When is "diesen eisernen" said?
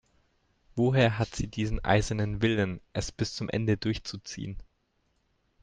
1.47-2.41